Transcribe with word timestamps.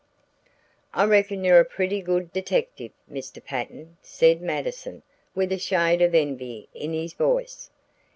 "I 0.95 1.03
reckon 1.05 1.43
you're 1.43 1.59
a 1.59 1.63
pretty 1.63 2.01
good 2.01 2.33
detective, 2.33 2.91
Mr. 3.07 3.45
Patten," 3.45 3.97
said 4.01 4.41
Mattison 4.41 5.03
with 5.35 5.51
a 5.51 5.59
shade 5.59 6.01
of 6.01 6.15
envy 6.15 6.67
in 6.73 6.91
his 6.91 7.13
voice. 7.13 7.69